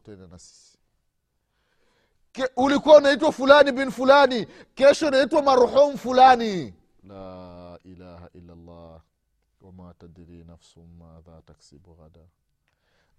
tena 0.00 0.26
na 0.26 0.38
sisi 0.38 0.78
Ke, 2.32 2.48
ulikuwa 2.56 2.96
unaitwa 2.96 3.32
fulani 3.32 3.72
bin 3.72 3.90
fulani 3.90 4.46
kesho 4.74 5.06
unaitwa 5.08 5.42
marhum 5.42 5.96
fulani. 5.98 6.74
La 7.08 7.78
ilaha 7.84 8.28
illallah 8.34 9.00
wama 9.60 9.94
tadri 9.94 10.44
nafsu 10.44 10.82
madha 10.82 11.42
taksibu 11.42 11.94
ghada. 11.94 12.20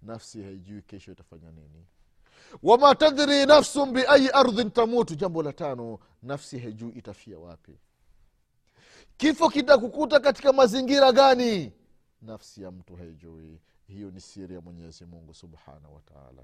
Nafsi 0.01 0.43
haijui 0.43 0.81
kesho 0.81 1.11
itafanya 1.11 1.51
nini. 1.51 1.85
Wama 2.63 2.95
tadri 2.95 3.45
nafsun 3.45 3.91
biayi 3.91 4.29
ardhin 4.29 4.71
tamutu 4.71 5.15
jambo 5.15 5.43
la 5.43 5.53
tano 5.53 5.99
nafsi 6.23 6.59
haijui 6.59 6.91
itafia 6.91 7.39
wapi. 7.39 7.77
Kifo 9.17 9.49
kitakukuta 9.49 10.19
katika 10.19 10.53
mazingira 10.53 11.11
gani? 11.11 11.71
Nafsi 12.21 12.63
ya 12.63 12.71
mtu 12.71 12.95
haijui. 12.95 13.59
Hiyo 13.87 14.11
ni 14.11 14.21
siri 14.21 14.55
ya 14.55 14.61
mwenyezi 14.61 15.05
mungu 15.05 15.33
subhanahu 15.33 15.95
wataala 15.95 16.43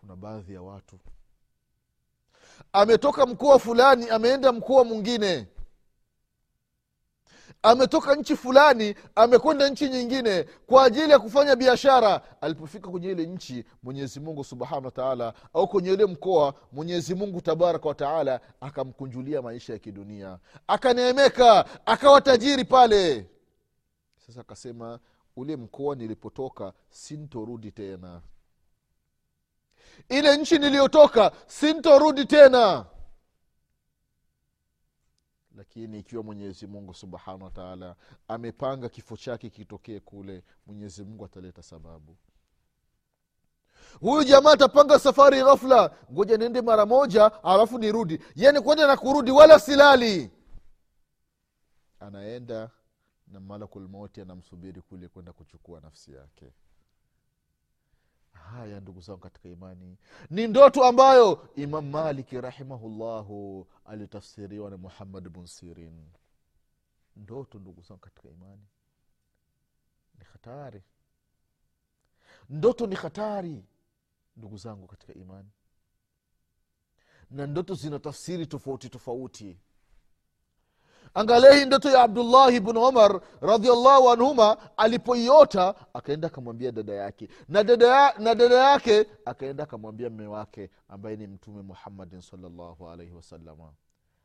kuna 0.00 0.16
baadhi 0.16 0.54
ya 0.54 0.62
watu. 0.62 0.98
Ametoka 2.72 3.26
mkoa 3.26 3.58
fulani 3.58 4.08
ameenda 4.10 4.52
mkoa 4.52 4.84
mwingine. 4.84 5.46
Ametoka 7.62 8.14
nchi 8.14 8.36
fulani 8.36 8.94
amekwenda 9.14 9.68
nchi 9.68 9.88
nyingine 9.88 10.42
kwa 10.66 10.84
ajili 10.84 11.10
ya 11.10 11.18
kufanya 11.18 11.56
biashara. 11.56 12.22
Alipofika 12.40 12.88
kwenye 12.90 13.10
ile 13.10 13.26
nchi 13.26 13.64
mwenyezi 13.82 14.20
mungu 14.20 14.44
subhanahu 14.44 14.84
wataala 14.84 15.34
au 15.54 15.68
kwenye 15.68 15.92
ile 15.92 16.06
mkoa 16.06 16.54
mwenyezi 16.72 17.14
mungu 17.14 17.40
tabaraka 17.40 17.88
wataala 17.88 18.40
akamkunjulia 18.60 19.42
maisha 19.42 19.72
ya 19.72 19.78
kidunia. 19.78 20.38
Akaneemeka 20.66 21.66
akawa 21.86 22.20
tajiri 22.20 22.64
pale. 22.64 23.26
Sasa 24.26 24.40
akasema 24.40 24.98
ule 25.36 25.56
mkoa 25.56 25.94
nilipotoka 25.94 26.72
sintorudi 26.90 27.72
tena 27.72 28.20
ile 30.08 30.36
nchi 30.36 30.58
niliyotoka 30.58 31.32
sintorudi 31.46 32.24
tena. 32.24 32.86
Lakini 35.56 35.98
ikiwa 35.98 36.22
mwenyezi 36.22 36.66
mungu 36.66 36.94
subhanahu 36.94 37.44
wataala 37.44 37.96
amepanga 38.28 38.88
kifo 38.88 39.16
chake 39.16 39.50
kitokee 39.50 40.00
kule 40.00 40.42
mwenyezi 40.66 41.04
mungu 41.04 41.24
ataleta 41.24 41.62
sababu. 41.62 42.16
Huyu 44.00 44.24
jamaa 44.24 44.52
atapanga 44.52 44.98
safari 44.98 45.42
ghafla. 45.42 45.96
Ngoja 46.12 46.36
niende 46.36 46.62
mara 46.62 46.86
moja 46.86 47.44
alafu 47.44 47.78
nirudi. 47.78 48.20
Yani 48.36 48.60
kwenda 48.60 48.86
na 48.86 48.96
kurudi 48.96 49.30
wala 49.30 49.58
silali. 49.58 50.30
Anaenda 52.00 52.70
na 53.26 53.40
malakulmauti 53.40 54.20
anamsubiri 54.20 54.80
kule 54.82 55.08
kwenda 55.08 55.32
kuchukua 55.32 55.80
nafsi 55.80 56.12
yake 56.12 56.52
haya 58.50 58.80
ndugu 58.80 59.00
zangu 59.00 59.18
katika 59.20 59.48
imani 59.48 59.96
ni 60.30 60.46
ndoto 60.48 60.84
ambayo 60.84 61.48
imam 61.56 61.90
maliki 61.90 62.40
rahimahullahu 62.40 63.66
alitafsiriwa 63.84 64.70
na 64.70 64.76
muhammad 64.76 65.28
bn 65.28 65.46
sirin. 65.46 66.06
Ndoto 67.16 67.58
ndugu 67.58 67.82
zangu 67.82 68.00
katika 68.00 68.28
imani 68.28 68.66
ni 70.18 70.24
hatari. 70.24 70.82
Ndoto 72.48 72.86
ni 72.86 72.94
hatari 72.94 73.64
ndugu 74.36 74.56
zangu 74.56 74.86
katika 74.86 75.14
imani. 75.14 75.48
Na 77.30 77.46
ndoto 77.46 77.74
zina 77.74 77.98
tafsiri 77.98 78.46
tofauti 78.46 78.88
tofauti 78.88 79.58
angalia 81.14 81.54
hii 81.54 81.64
ndoto 81.64 81.90
ya 81.90 82.02
abdullahi 82.02 82.60
bnu 82.60 82.88
umar 82.88 83.20
radiallahu 83.40 84.10
anhuma 84.10 84.76
alipoiota 84.76 85.74
akaenda 85.94 86.26
akamwambia 86.26 86.72
dada 86.72 86.92
yake. 86.94 87.28
Na 87.48 87.64
dada, 87.64 88.12
na 88.18 88.34
dada 88.34 88.54
yake 88.70 89.06
akaenda 89.24 89.62
akamwambia 89.64 90.10
mme 90.10 90.26
wake 90.26 90.70
ambaye 90.88 91.16
ni 91.16 91.26
mtume 91.26 91.62
muhammadin 91.62 92.20
salllahu 92.20 92.88
alaihi 92.88 93.12
wasalama 93.12 93.72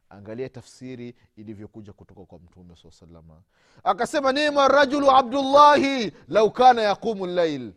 angalia 0.09 0.49
tafsiri 0.49 1.15
ilivyokuja 1.35 1.93
kutoka 1.93 2.25
kwa 2.25 2.39
mtume 2.39 2.75
saa 2.75 2.91
salama 2.91 3.41
akasema 3.83 4.31
nima 4.31 4.67
rajulu 4.67 5.11
abdullahi 5.11 6.11
lau 6.27 6.51
kana 6.51 6.81
yaqumu 6.81 7.25
llail 7.27 7.73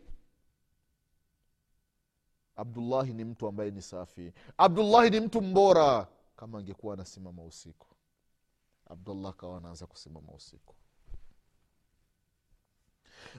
abdullahi 2.55 3.13
ni 3.13 3.25
mtu 3.25 3.47
ambaye 3.47 3.71
ni 3.71 3.81
safi. 3.81 4.33
Abdullahi 4.57 5.09
ni 5.09 5.19
mtu 5.19 5.41
mbora 5.41 6.07
kama 6.35 6.59
angekuwa 6.59 6.93
anasimama 6.93 7.43
usiku 7.43 7.87
abdullah 8.89 9.29
akawa 9.31 9.57
anaanza 9.57 9.85
kusimama 9.87 10.31
usiku. 10.31 10.75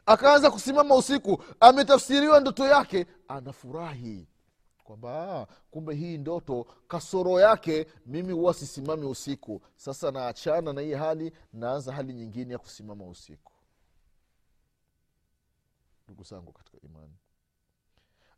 Akaanza 0.07 0.51
kusimama 0.51 0.95
usiku 0.95 1.45
ametafsiriwa 1.61 2.41
ndoto 2.41 2.65
yake 2.67 3.07
anafurahi. 3.29 4.29
Kwamba 4.85 5.47
kumbe 5.71 5.95
hii 5.95 6.19
ndoto 6.19 6.65
kasoro 6.89 7.41
yake 7.41 7.87
mimi 8.07 8.33
huwa 8.33 8.55
sisimami 8.55 9.07
usiku. 9.07 9.63
Sasa 9.77 10.11
naachana 10.11 10.73
na 10.73 10.81
hii 10.81 10.93
hali 10.95 11.33
naanza 11.53 11.93
hali 11.93 12.13
nyingine 12.13 12.53
ya 12.53 12.59
kusimama 12.59 13.05
usiku. 13.07 13.53
Ndugu 16.05 16.23
zangu 16.23 16.53
katika 16.53 16.79
imani 16.81 17.15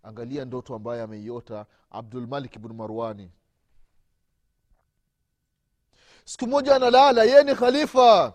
angalia 0.03 0.45
ndoto 0.45 0.75
ambayo 0.75 1.05
ameiota 1.05 1.67
abdulmalik 1.91 2.59
bnu 2.59 2.75
marwani 2.75 3.31
siku 6.25 6.47
moja 6.47 6.77
analala 6.77 7.25
yeye 7.25 7.43
ni 7.43 7.55
khalifa. 7.55 8.35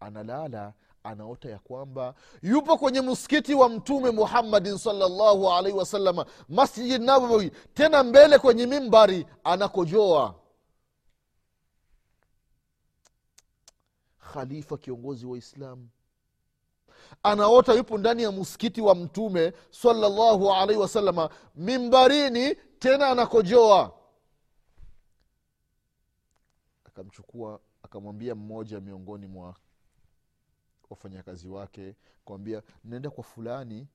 Analala 0.00 0.72
anaota 1.04 1.48
ya 1.50 1.58
kwamba 1.58 2.14
yupo 2.42 2.78
kwenye 2.78 3.00
msikiti 3.00 3.54
wa 3.54 3.68
mtume 3.68 4.10
muhammadin 4.10 4.78
salllahu 4.78 5.52
alaihi 5.52 5.78
wasalama 5.78 6.26
masjidi 6.48 6.98
nabawi 6.98 7.50
tena 7.74 8.02
mbele 8.02 8.38
kwenye 8.38 8.66
mimbari 8.66 9.26
anakojoa. 9.44 10.34
Khalifa 14.32 14.76
kiongozi 14.78 15.26
wa 15.26 15.38
islamu 15.38 15.88
anaota 17.22 17.72
yupo 17.74 17.98
ndani 17.98 18.22
ya 18.22 18.32
msikiti 18.32 18.80
wa 18.80 18.94
mtume 18.94 19.52
salllahu 19.70 20.52
alaihi 20.52 20.80
wasalama 20.82 21.30
mimbarini 21.54 22.54
tena 22.78 23.06
anakojoa 23.08 23.92
akamchukua 26.92 27.60
akamwambia 27.82 28.34
mmoja 28.34 28.80
miongoni 28.80 29.26
mwa 29.26 29.56
wafanyakazi 30.90 31.48
wake 31.48 31.96
kawambia 32.26 32.62
naenda 32.84 33.10
kwa 33.10 33.24
fulani 33.24 33.88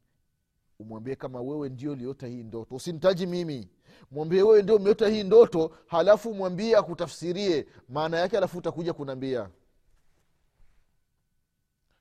umwambie 0.79 1.15
kama 1.15 1.41
wewe 1.41 1.69
ndio 1.69 1.91
uliota 1.91 2.27
hii 2.27 2.43
ndoto. 2.43 2.75
Usintaji 2.75 3.25
mimi. 3.25 3.69
Mwambie 4.11 4.43
wewe 4.43 4.61
ndio 4.63 4.75
umeota 4.75 5.07
hii 5.07 5.23
ndoto 5.23 5.77
halafu 5.87 6.33
mwambie 6.33 6.77
akutafsirie. 6.77 7.67
Maana 7.89 8.17
yake 8.19 8.35
halafu 8.35 8.57
utakuja 8.57 8.93
kunaambia 8.93 9.49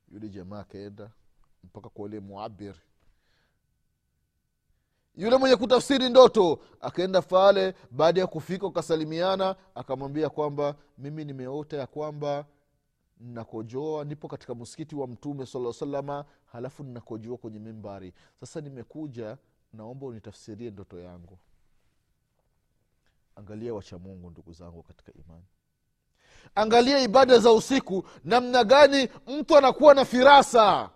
yule 0.09 0.29
jamaa 0.29 0.61
akaenda 0.61 1.11
mpaka 1.65 1.89
kwa 1.89 2.05
ule 2.05 2.21
muabir 2.21 2.75
yule 5.16 5.37
mwenye 5.37 5.57
kutafsiri 5.57 6.09
ndoto 6.09 6.59
akaenda 6.81 7.22
pale 7.22 7.74
baada 7.90 8.20
ya 8.20 8.26
kufika 8.26 8.66
ukasalimiana 8.66 9.57
akamwambia 9.74 10.29
kwamba 10.31 10.74
mimi 10.98 11.24
nimeota 11.24 11.76
ya 11.76 11.87
kwamba 11.87 12.44
nakojoa 13.20 14.05
nipo 14.05 14.29
katika 14.29 14.55
msikiti 14.55 14.96
wa 14.96 15.07
mtume 15.07 15.46
sala 15.46 15.72
salama 15.72 16.24
halafu 16.46 16.85
ninakojoa 16.85 17.37
kwenye 17.37 17.59
mimbari. 17.59 18.12
Sasa 18.40 18.61
nimekuja 18.61 19.37
naomba 19.72 20.07
unitafsirie 20.07 20.70
ndoto 20.70 20.98
yangu. 21.00 21.38
Angalia 23.37 23.74
wachamungu 23.74 24.31
ndugu 24.31 24.52
zangu 24.52 24.83
katika 24.83 25.12
imani. 25.12 25.44
Angalia 26.55 27.00
ibada 27.00 27.38
za 27.38 27.52
usiku 27.52 28.05
namna 28.24 28.64
gani 28.64 29.09
mtu 29.26 29.57
anakuwa 29.57 29.94
na 29.94 30.05
firasa 30.05 30.90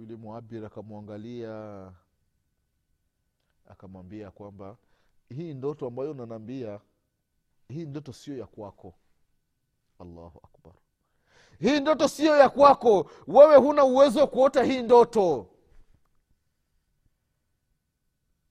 yule 0.00 0.16
muabir 0.16 0.66
akamwangalia 0.66 1.92
akamwambia 3.68 4.30
kwamba 4.30 4.76
hii 5.28 5.54
ndoto 5.54 5.86
ambayo 5.86 6.10
unanambia 6.10 6.80
hii 7.68 7.86
ndoto 7.86 8.12
sio 8.12 8.36
ya 8.36 8.46
kwako. 8.46 8.94
Allahu 9.98 10.40
akbar. 10.44 10.72
Hii 11.58 11.80
ndoto 11.80 12.08
siyo 12.08 12.36
ya 12.36 12.48
kwako. 12.50 13.10
Wewe 13.26 13.56
huna 13.56 13.84
uwezo 13.84 14.20
wa 14.20 14.26
kuota 14.26 14.62
hii 14.64 14.82
ndoto. 14.82 15.50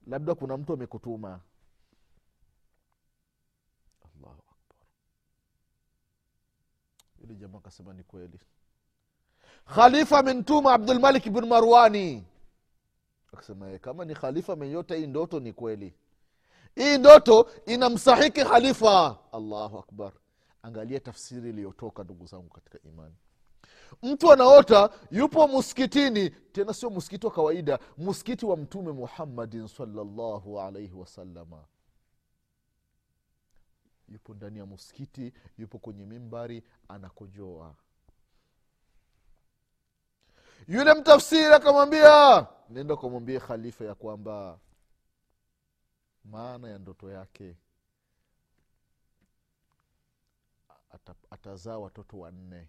Labda 0.08 0.36
kuna 0.36 0.58
mtu 0.58 0.74
amekutuma. 0.74 1.42
Allahu 4.06 4.44
akbar. 4.52 4.88
Yule 7.22 7.36
jamaa 7.36 7.58
akasema 7.58 7.94
ni 7.94 8.04
kweli 8.04 8.40
khalifa 9.76 10.20
amemtuma 10.20 10.74
abdulmalik 10.74 11.30
bn 11.30 11.46
marwani. 11.46 12.24
Akasema 13.34 13.78
kama 13.80 14.06
ni 14.06 14.14
khalifa 14.16 14.54
ameota 14.54 14.96
hii 14.96 15.08
ndoto 15.08 15.40
ni 15.40 15.54
kweli. 15.54 15.94
Hii 16.76 16.98
ndoto 16.98 17.50
inamsahiki 17.66 18.44
khalifa. 18.46 19.18
Allahu 19.32 19.78
akbar. 19.78 20.14
Angalia 20.64 21.00
tafsiri 21.00 21.50
iliyotoka 21.50 22.04
ndugu 22.04 22.26
zangu 22.26 22.50
katika 22.50 22.80
imani. 22.88 23.16
Mtu 24.04 24.32
anaota 24.32 24.90
yupo 25.12 25.48
msikitini 25.48 26.30
tena 26.30 26.74
sio 26.74 26.90
msikiti 26.90 27.26
wa 27.26 27.32
kawaida 27.32 27.80
msikiti 27.98 28.46
wa 28.46 28.58
mtume 28.58 28.92
muhammadin 28.92 29.68
salllahu 29.68 30.62
alaihi 30.62 30.94
wasalama 30.94 31.64
yupo 34.10 34.34
ndani 34.34 34.60
ya 34.60 34.66
msikiti 34.66 35.34
yupo 35.58 35.78
kwenye 35.80 36.06
mimbari 36.06 36.64
anakojoa 36.88 37.76
yule 40.68 40.94
mtafsiri 40.94 41.46
akamwambia 41.54 42.48
nenda 42.70 42.94
ukamwambie 42.94 43.40
khalifa 43.40 43.86
ya 43.86 43.96
kwamba 43.96 44.60
maana 46.26 46.70
ya 46.70 46.78
ndoto 46.80 47.12
yake 47.12 47.56
atazaa 51.30 51.78
watoto 51.78 52.20
wanne. 52.20 52.68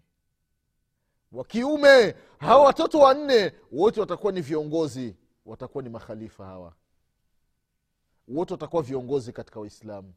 Wa 1.31 1.45
kiume 1.45 2.15
hawa 2.39 2.63
watoto 2.65 2.99
wanne 2.99 3.53
wote 3.71 3.99
watakuwa 3.99 4.31
ni 4.33 4.41
viongozi 4.41 5.15
watakuwa 5.45 5.83
ni 5.83 5.89
makhalifa 5.89 6.45
hawa. 6.45 6.73
Wote 8.27 8.53
watakuwa 8.53 8.83
viongozi 8.83 9.33
katika 9.33 9.59
waislamu. 9.59 10.13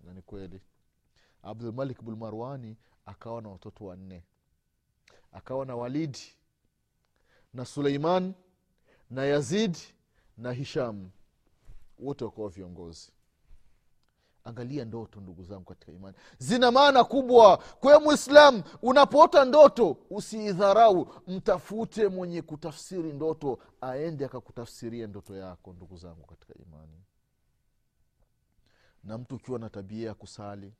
Na 0.00 0.12
ni 0.14 0.22
kweli. 0.22 0.60
Abdulmalik 1.42 2.02
bulmarwani 2.02 2.76
akawa 3.06 3.42
na 3.42 3.48
watoto 3.48 3.84
wanne 3.84 4.24
akawa 5.36 5.66
na 5.66 5.76
walidi 5.76 6.34
na 7.54 7.64
suleiman 7.64 8.34
na 9.10 9.24
yazid 9.24 9.76
na 10.36 10.52
hisham. 10.52 11.10
Wote 11.98 12.24
wakawa 12.24 12.48
viongozi. 12.48 13.12
Angalia 14.44 14.84
ndoto 14.84 15.20
ndugu 15.20 15.42
zangu 15.42 15.64
katika 15.64 15.92
imani. 15.92 16.16
Zina 16.38 16.70
maana 16.70 17.04
kubwa. 17.04 17.56
Kwee 17.56 17.98
mwislam 17.98 18.62
unapoota 18.82 19.44
ndoto 19.44 19.96
usiidharau. 20.10 21.14
Mtafute 21.26 22.08
mwenye 22.08 22.42
kutafsiri 22.42 23.12
ndoto 23.12 23.58
aende 23.80 24.24
akakutafsiria 24.24 25.06
ndoto 25.06 25.36
yako 25.36 25.72
ndugu 25.72 25.96
zangu 25.96 26.26
katika 26.26 26.54
imani. 26.54 27.02
Na 29.04 29.18
mtu 29.18 29.34
ukiwa 29.34 29.58
na 29.58 29.70
tabia 29.70 30.08
ya 30.08 30.14
kusali 30.14 30.72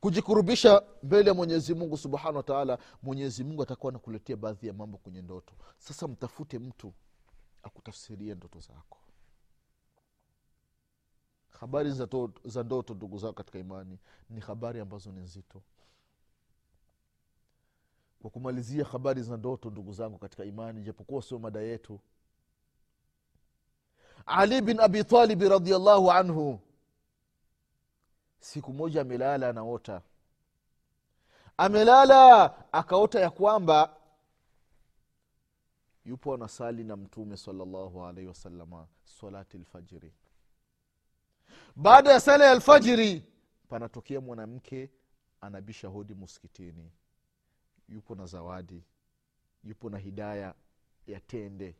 kujikurubisha 0.00 0.82
mbele 1.02 1.28
ya 1.28 1.34
mwenyezi 1.34 1.74
mungu 1.74 1.96
subhanahu 1.96 2.36
wataala 2.36 2.78
mwenyezi 3.02 3.44
mungu 3.44 3.62
atakuwa 3.62 3.90
anakuletea 3.92 4.36
baadhi 4.36 4.66
ya 4.66 4.72
mambo 4.72 4.98
kwenye 4.98 5.22
ndoto. 5.22 5.54
Sasa 5.78 6.08
mtafute 6.08 6.58
mtu 6.58 6.92
akutafsirie 7.62 8.34
ndoto 8.34 8.60
zako. 8.60 8.98
Habari 11.50 11.90
za, 11.92 12.06
to, 12.06 12.30
za 12.44 12.62
ndoto 12.62 12.94
ndugu 12.94 13.18
zao 13.18 13.32
katika 13.32 13.58
imani 13.58 13.98
ni 14.30 14.40
habari 14.40 14.80
ambazo 14.80 15.12
ni 15.12 15.20
nzito. 15.20 15.62
Kwa 18.22 18.30
kumalizia 18.30 18.84
habari 18.84 19.22
za 19.22 19.36
ndoto 19.36 19.70
ndugu 19.70 19.92
zangu 19.92 20.18
katika 20.18 20.44
imani 20.44 20.82
japokuwa 20.82 21.22
sio 21.22 21.38
mada 21.38 21.60
yetu. 21.60 22.00
Ali 24.26 24.60
bin 24.60 24.80
abi 24.80 25.04
talibi 25.04 25.48
radiallahu 25.48 26.12
anhu 26.12 26.60
siku 28.40 28.72
moja 28.72 29.00
amelala 29.00 29.48
anaota. 29.48 30.02
Amelala 31.56 32.54
akaota 32.72 33.20
ya 33.20 33.30
kwamba 33.30 33.96
yupo 36.04 36.34
anasali 36.34 36.84
na 36.84 36.96
mtume 36.96 37.36
salallahu 37.36 38.04
alaihi 38.06 38.28
wasalama 38.28 38.86
salati 39.04 39.58
lfajiri 39.58 40.12
baada 41.76 42.12
ya 42.12 42.20
sala 42.20 42.44
ya 42.44 42.50
alfajiri 42.52 43.22
panatokea 43.68 44.20
mwanamke 44.20 44.90
anabisha 45.40 45.88
hodi 45.88 46.14
muskitini 46.14 46.92
yupo 47.88 48.14
na 48.14 48.26
zawadi 48.26 48.82
yupo 49.64 49.90
na 49.90 49.98
hidaya 49.98 50.54
ya 51.06 51.20
tende. 51.20 51.74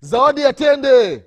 Zawadi 0.00 0.40
ya 0.40 0.52
tende 0.52 1.26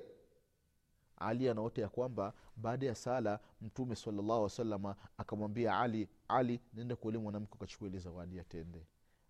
ali 1.18 1.48
anaota 1.48 1.82
ya 1.82 1.88
kwamba 1.88 2.32
baada 2.56 2.86
ya 2.86 2.94
sala 2.94 3.40
mtume 3.60 3.96
salllahu 3.96 4.50
alih 4.58 4.94
akamwambia 5.18 5.80
ali 5.80 6.08
ali 6.28 6.60
nenda 6.74 6.96
kwa 6.96 7.12
mwanamke 7.12 7.52
ukachukua 7.54 7.88
ile 7.88 7.98
zawadi 7.98 8.36
ya 8.36 8.44
tende. 8.44 8.86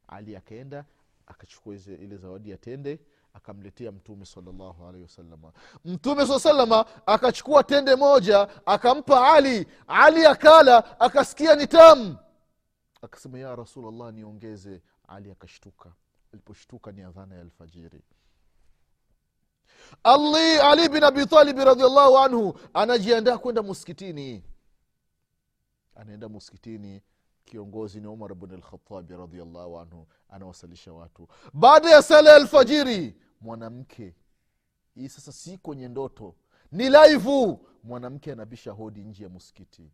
Ali 0.08 0.36
akaenda 0.36 0.84
akachukua 1.26 1.74
ile 1.74 2.16
zawadi 2.16 2.50
ya 2.50 2.56
tende 2.56 3.00
akamletea 3.34 3.92
mtume 3.92 4.24
salllahu 4.26 4.84
alaihi 4.86 5.02
wasalama 5.02 5.52
mtume 5.84 6.26
saa 6.26 6.38
salama 6.38 6.86
akachukua 7.06 7.64
tende 7.64 7.96
moja 7.96 8.66
akampa 8.66 9.32
ali. 9.34 9.66
Ali 9.86 10.26
akala 10.26 11.00
akasikia 11.00 11.54
ni 11.54 11.66
tamu. 11.66 12.16
Akasema 13.02 13.38
ya 13.38 13.56
rasulllah 13.56 14.12
niongeze. 14.12 14.82
Ali 15.08 15.30
akashtuka. 15.30 15.92
Aliposhtuka 16.32 16.92
ni 16.92 17.02
adhana 17.02 17.34
ya 17.34 17.40
alfajiri 17.40 18.02
ali 20.04 20.58
ali 20.60 20.88
bin 20.88 21.04
abitalibi 21.04 21.64
radiallahu 21.64 22.18
anhu 22.18 22.58
anajiandaa 22.74 23.38
kwenda 23.38 23.62
muskitini. 23.62 24.44
Anaenda 25.94 26.28
muskitini 26.28 27.02
kiongozi 27.44 28.00
ni 28.00 28.06
umar 28.06 28.34
bn 28.34 28.54
lkhatabi 28.56 29.16
radiallahu 29.16 29.78
anhu 29.78 30.06
anawasalisha 30.28 30.92
watu. 30.92 31.28
Baada 31.52 31.90
ya 31.90 32.02
sala 32.02 32.30
ya 32.30 32.36
alfajiri 32.36 33.16
mwanamke 33.40 34.14
hii 34.94 35.08
sasa 35.08 35.32
si 35.32 35.58
kwenye 35.58 35.88
ndoto 35.88 36.34
ni 36.72 36.88
laivu 36.88 37.66
mwanamke 37.84 38.32
anabisha 38.32 38.72
hodi 38.72 39.04
nje 39.04 39.22
ya 39.22 39.28
muskiti. 39.28 39.90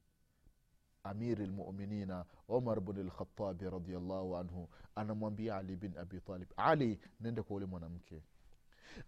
Amiri 1.04 1.46
lmuminina 1.46 2.24
umar 2.48 2.80
bn 2.80 3.06
lkhatabi 3.06 3.70
radiallahu 3.70 4.36
anhu 4.36 4.68
anamwambia 4.94 5.56
ali 5.56 5.76
bin 5.76 5.98
abitalib 5.98 6.48
ali 6.56 7.00
nende 7.20 7.42
kwa 7.42 7.56
ule 7.56 7.66
mwanamke 7.66 8.22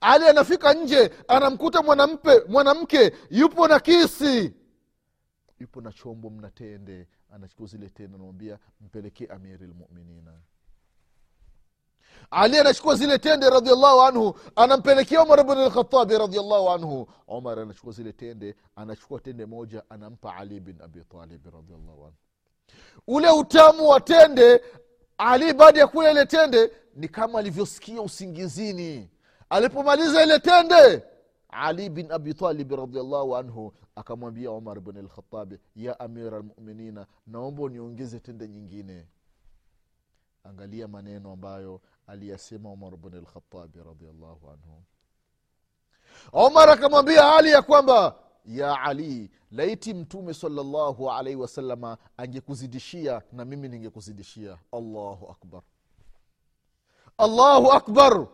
ali 0.00 0.28
anafika 0.28 0.74
nje 0.74 1.10
anamkuta 1.28 1.82
mwanampe 1.82 2.42
mwanamke 2.48 3.12
yupo 3.30 3.68
na 3.68 3.80
kisi. 3.80 4.54
Yupo 5.60 5.80
na 5.80 5.92
chombo 5.92 6.30
mnatende 6.30 7.08
anachukua 7.34 7.66
zile 7.66 7.88
tende 7.88 8.14
anamwambia 8.14 8.58
mpelekee 8.80 9.26
amiri 9.26 9.66
lmuminina 9.66 10.32
ali 12.30 12.58
anachukua 12.58 12.94
zile 12.94 13.18
tende 13.18 13.50
radiallahu 13.50 14.02
anhu 14.02 14.38
anampelekea 14.56 15.22
umar 15.22 15.44
bn 15.44 15.58
lkhatabi 15.58 16.18
radiallahu 16.18 16.70
anhu. 16.70 17.08
Umar 17.28 17.58
anachukua 17.60 17.92
zile 17.92 18.12
tende 18.12 18.54
anachukua 18.76 19.20
tende 19.20 19.46
moja 19.46 19.82
anampa 19.90 20.36
ali 20.36 20.60
bin 20.60 20.82
abitalibi 20.82 21.50
radiallahu 21.50 22.04
anhu. 22.04 22.14
Ule 23.06 23.30
utamu 23.30 23.88
wa 23.88 24.00
tende 24.00 24.62
ali 25.18 25.52
baada 25.52 25.80
ya 25.80 25.86
kula 25.86 26.10
ile 26.10 26.26
tende 26.26 26.70
ni 26.94 27.08
kama 27.08 27.38
alivyosikia 27.38 28.02
usingizini 28.02 29.10
alipomaliza 29.50 30.22
ile 30.22 30.38
tende 30.38 31.02
ali 31.48 31.90
bin 31.90 32.12
abi 32.12 32.34
talibi 32.34 32.76
radiallahu 32.76 33.36
anhu 33.36 33.74
akamwambia 33.96 34.50
umar 34.50 34.80
bn 34.80 34.98
lkhatabi 34.98 35.58
ya 35.76 36.00
amira 36.00 36.38
lmuminina 36.38 37.06
naomba 37.26 37.62
uniongeze 37.62 38.20
tende 38.20 38.48
nyingine. 38.48 39.06
Angalia 40.44 40.88
maneno 40.88 41.32
ambayo 41.32 41.80
aliyasema 42.06 42.70
umar 42.72 42.96
bn 42.96 43.16
lkhatabi 43.18 43.78
radiallahu 43.78 44.50
anhu. 44.50 44.82
Umar 46.32 46.70
akamwambia 46.70 47.36
ali 47.36 47.50
ya 47.50 47.62
kwamba 47.62 48.16
ya 48.44 48.80
ali 48.80 49.30
laiti 49.50 49.94
mtume 49.94 50.34
salllahu 50.34 51.10
alaihi 51.12 51.40
wasalama 51.40 51.98
angekuzidishia 52.16 53.22
na 53.32 53.44
mimi 53.44 53.68
ningekuzidishia. 53.68 54.58
Allahu 54.72 55.30
akbar. 55.30 55.62
Allahu 57.18 57.72
akbar 57.72 58.26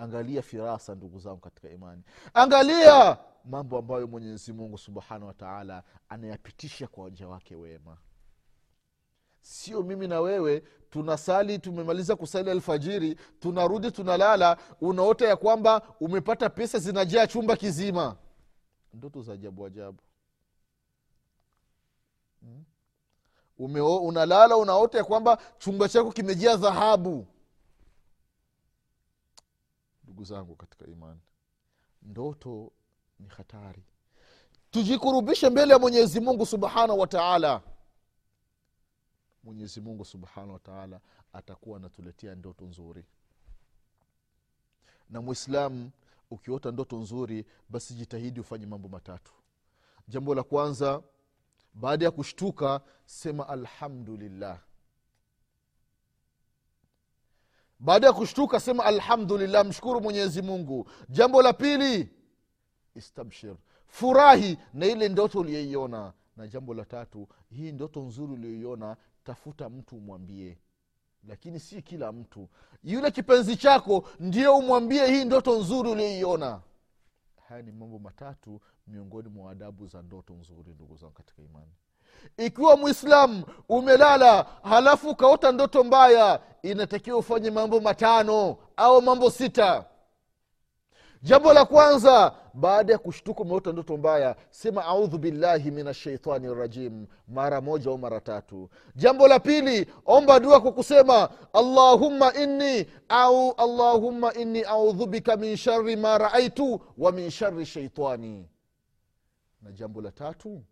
angalia 0.00 0.42
firasa 0.42 0.94
ndugu 0.94 1.18
zangu 1.18 1.40
katika 1.40 1.70
imani. 1.70 2.02
Angalia 2.34 3.18
mambo 3.44 3.78
ambayo 3.78 4.06
mwenyezi 4.06 4.52
mungu 4.52 4.78
subhanahu 4.78 5.26
wataala 5.26 5.82
anayapitisha 6.08 6.86
kwa 6.86 7.04
waja 7.04 7.28
wake 7.28 7.54
wema. 7.56 7.96
Sio 9.40 9.82
mimi 9.82 10.08
na 10.08 10.20
wewe 10.20 10.60
tunasali 10.90 11.58
tumemaliza 11.58 12.16
kusali 12.16 12.50
alfajiri 12.50 13.14
tunarudi 13.40 13.90
tunalala 13.90 14.56
unaota 14.80 15.28
ya 15.28 15.36
kwamba 15.36 15.82
umepata 16.00 16.50
pesa 16.50 16.78
zinajaa 16.78 17.26
chumba 17.26 17.56
kizima. 17.56 18.16
Ndoto 18.94 19.22
za 19.22 19.32
ajabu 19.32 19.66
ajabu. 19.66 19.98
Hmm? 22.40 22.64
Unalala 24.06 24.56
unaota 24.56 24.98
ya 24.98 25.04
kwamba 25.04 25.38
chumba 25.58 25.88
chako 25.88 26.12
kimejaa 26.12 26.56
dhahabu 26.56 27.26
ndugu 30.20 30.34
zangu 30.34 30.56
katika 30.56 30.86
imani. 30.86 31.20
Ndoto 32.02 32.72
ni 33.18 33.28
hatari. 33.28 33.82
Tujikurubishe 34.70 35.50
mbele 35.50 35.72
ya 35.72 35.78
mwenyezi 35.78 36.20
mungu 36.20 36.46
subhanahu 36.46 36.98
wa 36.98 37.06
taala. 37.06 37.62
Mwenyezi 39.44 39.80
mungu 39.80 40.04
subhanahu 40.04 40.52
wataala 40.52 41.00
atakuwa 41.32 41.76
anatuletea 41.76 42.34
ndoto 42.34 42.64
nzuri. 42.64 43.04
Na 45.10 45.20
mwislamu 45.20 45.90
ukiota 46.30 46.70
ndoto 46.70 46.96
nzuri 46.98 47.46
basi 47.68 47.94
jitahidi 47.94 48.40
ufanye 48.40 48.66
mambo 48.66 48.88
matatu. 48.88 49.32
Jambo 50.08 50.34
la 50.34 50.42
kwanza 50.42 51.02
baada 51.74 52.04
ya 52.04 52.10
kushtuka 52.10 52.80
sema 53.06 53.48
alhamdulillah 53.48 54.60
baada 57.80 58.06
ya 58.06 58.12
kushtuka 58.12 58.60
sema 58.60 58.84
alhamdulillah 58.84 59.64
mshukuru 59.66 60.00
mwenyezi 60.00 60.42
mungu. 60.42 60.88
Jambo 61.08 61.42
la 61.42 61.52
pili 61.52 62.08
istabshir. 62.94 63.56
Furahi 63.86 64.58
na 64.74 64.86
ile 64.86 65.08
ndoto 65.08 65.40
uliyoiona. 65.40 66.12
Na 66.36 66.46
jambo 66.48 66.74
la 66.74 66.84
tatu 66.84 67.28
hii 67.50 67.72
ndoto 67.72 68.00
nzuri 68.00 68.32
uliyoiona 68.32 68.96
tafuta 69.24 69.68
mtu 69.68 69.96
umwambie. 69.96 70.58
Lakini 71.28 71.60
si 71.60 71.82
kila 71.82 72.12
mtu. 72.12 72.48
Yule 72.84 73.10
kipenzi 73.10 73.56
chako 73.56 74.08
ndio 74.20 74.56
umwambie 74.56 75.06
hii 75.06 75.24
ndoto 75.24 75.58
nzuri 75.60 75.90
uliyoiona. 75.90 76.60
Haya 77.48 77.62
ni 77.62 77.72
mambo 77.72 77.98
matatu 77.98 78.60
miongoni 78.86 79.28
mwa 79.28 79.52
adabu 79.52 79.86
za 79.86 80.02
ndoto 80.02 80.34
nzuri 80.34 80.70
ndugu 80.74 80.96
zangu 80.96 81.12
katika 81.12 81.42
imani 81.42 81.72
ikiwa 82.36 82.76
mwislamu 82.76 83.44
umelala 83.68 84.46
halafu 84.62 85.08
ukaota 85.10 85.52
ndoto 85.52 85.84
mbaya 85.84 86.40
inatakiwa 86.62 87.18
ufanye 87.18 87.50
mambo 87.50 87.80
matano 87.80 88.56
au 88.76 89.02
mambo 89.02 89.30
sita. 89.30 89.84
Jambo 91.22 91.52
la 91.52 91.64
kwanza 91.64 92.34
baada 92.54 92.92
ya 92.92 92.98
kushtuka 92.98 93.40
umeota 93.40 93.72
ndoto 93.72 93.96
mbaya 93.96 94.36
sema 94.50 94.84
audhu 94.84 95.18
billahi 95.18 95.70
min 95.70 95.88
ashaitani 95.88 96.54
rajim 96.54 97.06
mara 97.28 97.60
moja 97.60 97.90
au 97.90 97.98
mara 97.98 98.20
tatu. 98.20 98.70
Jambo 98.96 99.28
la 99.28 99.40
pili 99.40 99.86
omba 100.06 100.40
dua 100.40 100.60
kwa 100.60 100.72
kusema 100.72 101.28
allahumma 101.52 102.34
inni 102.34 102.86
au 103.08 103.52
allahumma 103.52 104.34
inni 104.34 104.62
audhu 104.62 105.06
bika 105.06 105.36
min 105.36 105.56
shari 105.56 105.96
ma 105.96 106.18
raaitu 106.18 106.80
wa 106.98 107.12
min 107.12 107.30
shari 107.30 107.66
shaitani. 107.66 108.48
Na 109.62 109.72
jambo 109.72 110.00
la 110.02 110.10
tatu 110.10 110.62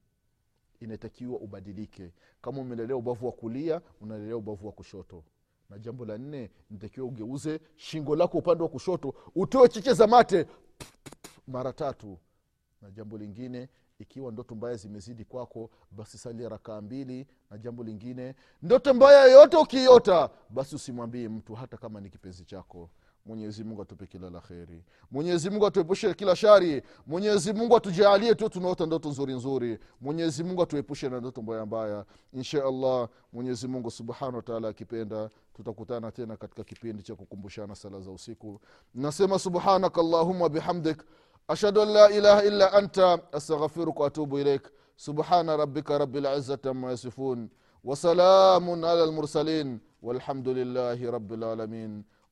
inatakiwa 0.80 1.38
ubadilike. 1.38 2.12
Kama 2.40 2.60
umelelea 2.60 2.96
ubavu 2.96 3.26
wa 3.26 3.32
kulia 3.32 3.80
unalelea 4.00 4.36
ubavu 4.36 4.66
wa 4.66 4.72
kushoto. 4.72 5.24
Na 5.70 5.78
jambo 5.78 6.04
la 6.04 6.18
nne 6.18 6.50
nitakiwa 6.70 7.06
ugeuze 7.06 7.60
shingo 7.76 8.16
lako 8.16 8.38
upande 8.38 8.62
wa 8.62 8.68
kushoto 8.68 9.14
utoe 9.34 9.68
cheche 9.68 9.92
za 9.92 10.06
mate 10.06 10.46
mara 11.46 11.72
tatu. 11.72 12.18
Na 12.82 12.90
jambo 12.90 13.18
lingine 13.18 13.68
ikiwa 13.98 14.32
ndoto 14.32 14.54
mbaya 14.54 14.76
zimezidi 14.76 15.24
kwako 15.24 15.70
basi 15.90 16.18
salia 16.18 16.48
rakaa 16.48 16.80
mbili. 16.80 17.26
Na 17.50 17.58
jambo 17.58 17.84
lingine 17.84 18.34
ndoto 18.62 18.94
mbaya 18.94 19.24
yoyote 19.24 19.56
ukiiota 19.56 20.30
basi 20.50 20.74
usimwambie 20.76 21.28
mtu 21.28 21.54
hata 21.54 21.76
kama 21.76 22.00
ni 22.00 22.10
kipenzi 22.10 22.44
chako 22.44 22.90
mwenyezi 23.28 23.64
mungu 23.64 23.82
atupe 23.82 24.06
kila 24.06 24.30
la 24.30 24.40
kheri. 24.40 24.84
Mwenyezi 25.10 25.50
mungu 25.50 25.66
atuepushe 25.66 26.14
kila 26.14 26.36
shari. 26.36 26.82
Mwenyezi 27.06 27.52
mungu 27.52 27.76
atujaalie 27.76 28.34
tu 28.34 28.48
tunaota 28.48 28.86
ndoto 28.86 29.08
nzuri 29.08 29.34
nzuri. 29.34 29.78
Mwenyezi 30.00 30.44
mungu 30.44 30.62
atuepushe 30.62 31.08
na 31.08 31.20
ndoto 31.20 31.42
mbaya 31.42 31.66
mbaya. 31.66 32.04
Insha 32.32 32.64
allah 32.64 33.08
mwenyezi 33.32 33.68
mungu 33.68 33.90
subhanahu 33.90 34.36
wataala 34.36 34.68
akipenda 34.68 35.30
tutakutana 35.54 36.12
tena 36.12 36.36
katika 36.36 36.64
kipindi 36.64 37.02
cha 37.02 37.14
kukumbushana 37.14 37.74
sala 37.74 38.00
za 38.00 38.10
usiku. 38.10 38.60
Nasema 38.94 39.38
subhanaka 39.38 40.00
allahuma 40.00 40.48
bihamdik. 40.48 41.02
Ashhadu 41.48 41.82
an 41.82 41.88
la 41.88 42.10
ilaha 42.10 42.44
illa 42.44 42.72
anta 42.72 43.18
astaghfiruka 43.32 44.00
waatubu 44.00 44.38
ilaik. 44.38 44.62
Subhana 44.96 45.56
rabika 45.56 45.98
rabi 45.98 46.22
ama 46.70 46.90
yasifun. 46.90 47.48
Wasalamun 47.84 48.84
ala 48.84 49.06
lmursalin 49.06 49.80
walhamdu 50.02 50.54
lillahi 50.54 51.10
rabi 51.10 51.36
lalamin 51.36 52.04